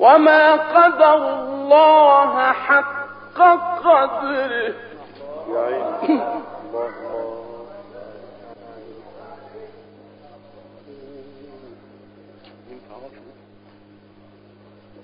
[0.00, 3.38] وما قدر الله حق
[3.84, 4.74] قدره.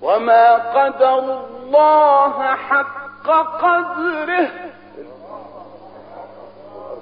[0.02, 3.28] وما قدر الله حق
[3.62, 4.48] قدره.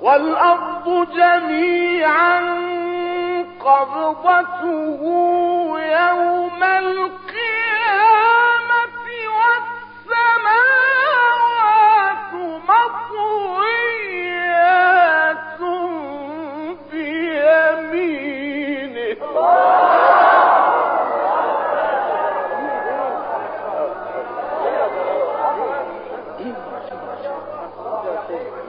[0.03, 2.41] والأرض جميعا
[3.65, 5.03] قبضته
[5.79, 6.34] يوم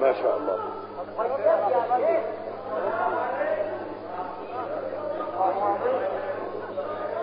[0.01, 0.57] ما شاء الله.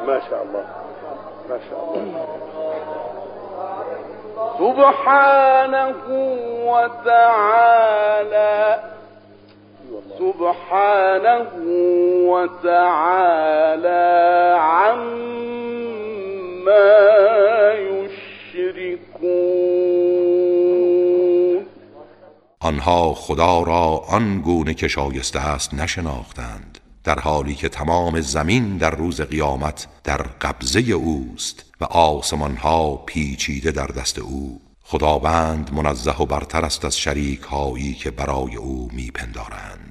[0.07, 0.65] ما شاء الله.
[1.49, 2.27] ما شاء الله.
[4.59, 6.05] سبحانه
[6.67, 8.57] وتعالى.
[10.19, 11.51] سبحانه
[12.29, 14.05] وتعالى
[14.61, 15.33] عما
[17.73, 19.62] يشركون.
[22.63, 28.91] آنها خدا را آن گونه که شایسته است نشناختند در حالی که تمام زمین در
[28.91, 34.61] روز قیامت در قبضه اوست و آسمان ها پیچیده در دست او.
[34.85, 39.82] خداوند منزه و برتر است از شریک هایی که برای او میپندارند.